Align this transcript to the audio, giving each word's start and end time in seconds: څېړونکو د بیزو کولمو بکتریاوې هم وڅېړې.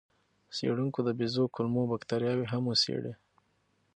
څېړونکو 0.55 0.99
د 1.03 1.09
بیزو 1.17 1.43
کولمو 1.55 1.83
بکتریاوې 1.91 2.45
هم 2.53 2.63
وڅېړې. 2.69 3.13